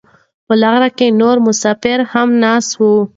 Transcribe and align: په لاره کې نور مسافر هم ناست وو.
په 0.47 0.53
لاره 0.63 0.89
کې 0.97 1.07
نور 1.21 1.37
مسافر 1.47 1.99
هم 2.11 2.29
ناست 2.43 2.71
وو. 2.79 2.93